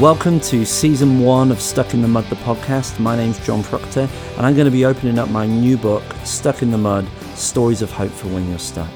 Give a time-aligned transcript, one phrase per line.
[0.00, 3.00] Welcome to season one of Stuck in the Mud, the podcast.
[3.00, 4.06] My name's John Proctor,
[4.36, 7.80] and I'm going to be opening up my new book, Stuck in the Mud Stories
[7.80, 8.90] of Hope for When You're Stuck.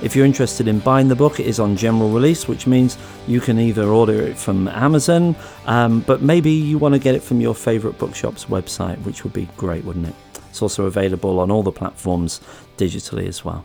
[0.00, 2.96] If you're interested in buying the book, it is on general release, which means
[3.26, 5.34] you can either order it from Amazon,
[5.66, 9.32] um, but maybe you want to get it from your favorite bookshop's website, which would
[9.32, 10.14] be great, wouldn't it?
[10.50, 12.40] It's also available on all the platforms
[12.76, 13.64] digitally as well.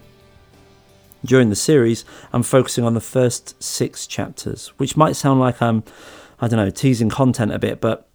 [1.24, 2.04] During the series,
[2.34, 5.84] I'm focusing on the first six chapters, which might sound like I'm
[6.44, 8.10] I don't know, teasing content a bit, but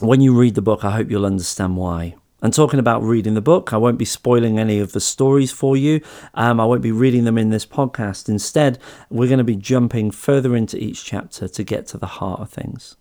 [0.00, 2.16] when you read the book, I hope you'll understand why.
[2.42, 5.76] And talking about reading the book, I won't be spoiling any of the stories for
[5.76, 6.00] you.
[6.34, 8.28] Um, I won't be reading them in this podcast.
[8.28, 8.80] Instead,
[9.10, 12.50] we're going to be jumping further into each chapter to get to the heart of
[12.50, 12.96] things.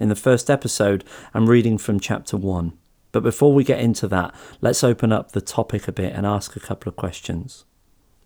[0.00, 2.78] In the first episode, I'm reading from chapter one.
[3.12, 6.56] But before we get into that, let's open up the topic a bit and ask
[6.56, 7.66] a couple of questions.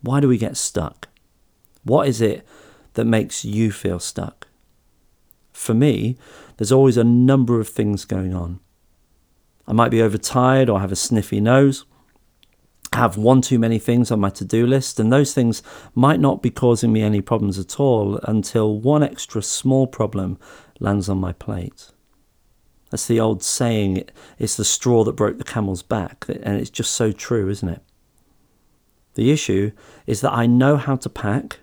[0.00, 1.08] Why do we get stuck?
[1.82, 2.46] What is it
[2.94, 4.46] that makes you feel stuck?
[5.60, 6.16] For me,
[6.56, 8.60] there's always a number of things going on.
[9.66, 11.84] I might be overtired or have a sniffy nose,
[12.92, 15.62] have one too many things on my to do list, and those things
[15.94, 20.38] might not be causing me any problems at all until one extra small problem
[20.80, 21.92] lands on my plate.
[22.90, 24.04] That's the old saying,
[24.38, 27.82] it's the straw that broke the camel's back, and it's just so true, isn't it?
[29.14, 29.70] The issue
[30.06, 31.60] is that I know how to pack,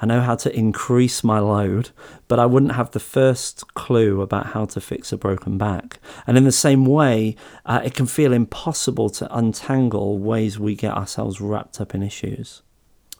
[0.00, 1.90] I know how to increase my load,
[2.28, 5.98] but I wouldn't have the first clue about how to fix a broken back.
[6.26, 10.94] And in the same way, uh, it can feel impossible to untangle ways we get
[10.94, 12.62] ourselves wrapped up in issues.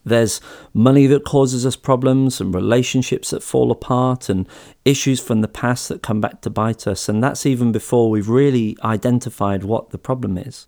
[0.04, 0.40] There's
[0.74, 4.46] money that causes us problems, and relationships that fall apart, and
[4.84, 7.08] issues from the past that come back to bite us.
[7.08, 10.66] And that's even before we've really identified what the problem is.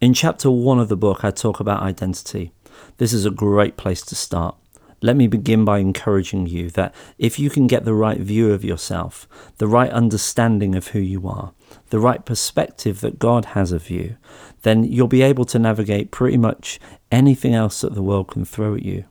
[0.00, 2.52] In chapter one of the book, I talk about identity.
[2.98, 4.56] This is a great place to start.
[5.02, 8.64] Let me begin by encouraging you that if you can get the right view of
[8.64, 9.26] yourself,
[9.56, 11.52] the right understanding of who you are,
[11.88, 14.16] the right perspective that God has of you,
[14.62, 16.78] then you'll be able to navigate pretty much
[17.10, 19.04] anything else that the world can throw at you.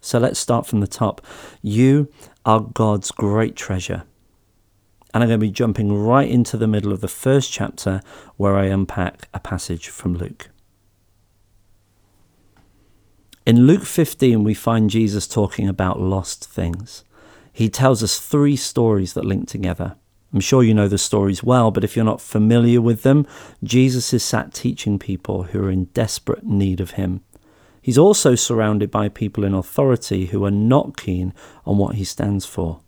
[0.00, 1.20] So let's start from the top.
[1.60, 2.10] You
[2.44, 4.04] are God's great treasure.
[5.12, 8.02] And I'm going to be jumping right into the middle of the first chapter
[8.36, 10.50] where I unpack a passage from Luke.
[13.48, 17.02] In Luke 15, we find Jesus talking about lost things.
[17.50, 19.96] He tells us three stories that link together.
[20.34, 23.26] I'm sure you know the stories well, but if you're not familiar with them,
[23.64, 27.22] Jesus is sat teaching people who are in desperate need of him.
[27.80, 31.32] He's also surrounded by people in authority who are not keen
[31.64, 32.80] on what he stands for.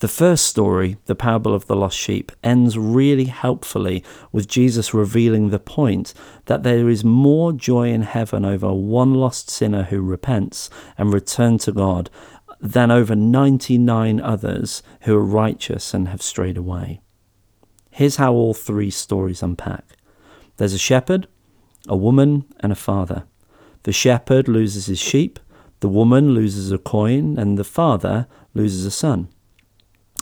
[0.00, 5.48] The first story, the parable of the lost sheep, ends really helpfully with Jesus revealing
[5.48, 6.12] the point
[6.44, 10.68] that there is more joy in heaven over one lost sinner who repents
[10.98, 12.10] and returns to God
[12.60, 17.00] than over 99 others who are righteous and have strayed away.
[17.90, 19.84] Here's how all three stories unpack
[20.58, 21.26] there's a shepherd,
[21.88, 23.24] a woman, and a father.
[23.84, 25.38] The shepherd loses his sheep,
[25.80, 29.28] the woman loses a coin, and the father loses a son.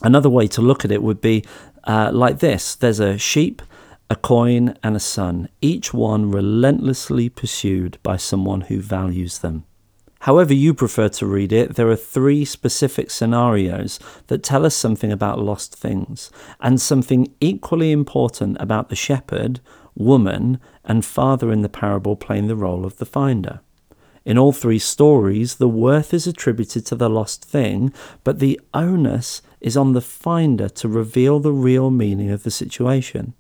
[0.05, 1.43] Another way to look at it would be
[1.85, 3.63] uh, like this there's a sheep,
[4.11, 9.65] a coin, and a son, each one relentlessly pursued by someone who values them.
[10.21, 15.11] However, you prefer to read it, there are three specific scenarios that tell us something
[15.11, 19.61] about lost things, and something equally important about the shepherd,
[19.95, 23.61] woman, and father in the parable playing the role of the finder.
[24.25, 27.93] In all three stories, the worth is attributed to the lost thing,
[28.23, 33.35] but the onus is on the finder to reveal the real meaning of the situation.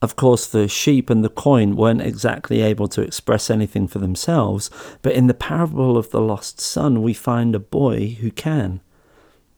[0.00, 4.70] Of course, the sheep and the coin weren't exactly able to express anything for themselves,
[5.02, 8.80] but in the parable of the lost son, we find a boy who can.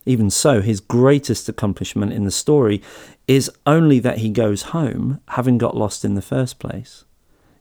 [0.05, 2.83] Even so, his greatest accomplishment in the story
[3.27, 7.05] is only that he goes home, having got lost in the first place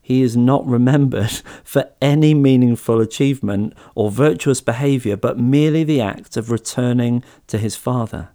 [0.04, 1.32] he is not remembered
[1.64, 7.78] for any meaningful achievement or virtuous behavior, but merely the act of returning to his
[7.78, 8.30] father.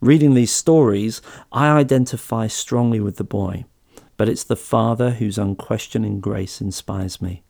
[0.00, 1.20] Reading these stories,
[1.50, 3.64] I identify strongly with the boy,
[4.16, 7.42] but it's the father whose unquestioning grace inspires me,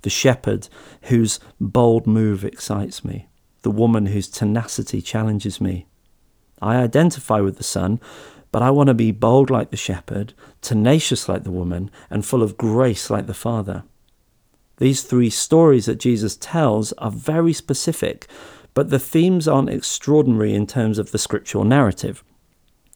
[0.00, 0.68] the shepherd
[1.02, 3.28] whose bold move excites me,
[3.60, 5.86] the woman whose tenacity challenges me.
[6.62, 8.00] I identify with the son
[8.54, 12.40] but I want to be bold like the shepherd, tenacious like the woman, and full
[12.40, 13.82] of grace like the father.
[14.76, 18.28] These three stories that Jesus tells are very specific,
[18.72, 22.22] but the themes aren't extraordinary in terms of the scriptural narrative.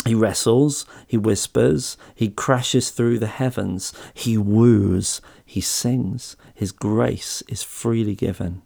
[0.07, 6.37] He wrestles, he whispers, he crashes through the heavens, he woos, he sings.
[6.55, 8.63] His grace is freely given.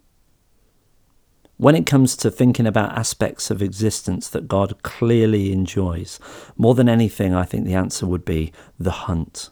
[1.63, 6.19] When it comes to thinking about aspects of existence that God clearly enjoys,
[6.57, 9.51] more than anything, I think the answer would be the hunt.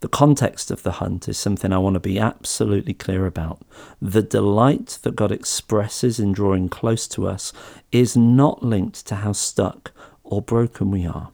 [0.00, 3.62] The context of the hunt is something I want to be absolutely clear about.
[4.02, 7.52] The delight that God expresses in drawing close to us
[7.92, 9.92] is not linked to how stuck
[10.24, 11.30] or broken we are.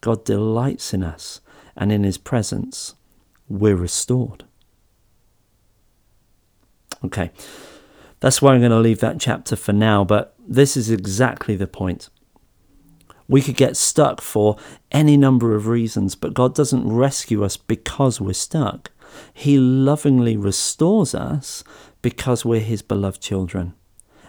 [0.00, 1.40] God delights in us,
[1.76, 2.94] and in His presence,
[3.48, 4.44] we're restored.
[7.04, 7.32] Okay.
[8.24, 11.66] That's where I'm going to leave that chapter for now, but this is exactly the
[11.66, 12.08] point.
[13.28, 14.56] We could get stuck for
[14.90, 18.90] any number of reasons, but God doesn't rescue us because we're stuck.
[19.34, 21.64] He lovingly restores us
[22.00, 23.74] because we're His beloved children.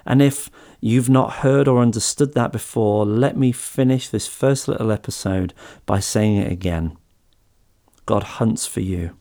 [0.06, 0.51] And if
[0.81, 5.53] you've not heard or understood that before, let me finish this first little episode
[5.86, 6.98] by saying it again.
[8.06, 9.15] God hunts for you,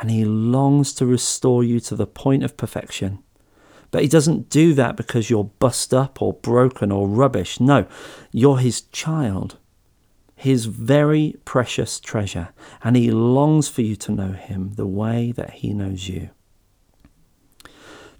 [0.00, 3.22] and He longs to restore you to the point of perfection.
[3.90, 7.58] But he doesn't do that because you're bust up or broken or rubbish.
[7.60, 7.86] No,
[8.32, 9.56] you're his child,
[10.36, 12.50] his very precious treasure,
[12.84, 16.30] and he longs for you to know him the way that he knows you.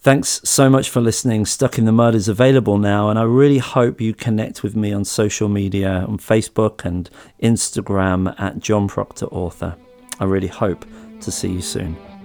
[0.01, 1.45] Thanks so much for listening.
[1.45, 4.93] Stuck in the Mud is available now, and I really hope you connect with me
[4.93, 7.11] on social media on Facebook and
[7.43, 9.77] Instagram at John Proctor Author.
[10.21, 10.87] I really hope
[11.21, 12.18] to see you soon.